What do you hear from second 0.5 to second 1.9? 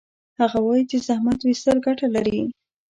وایي چې زحمت ویستل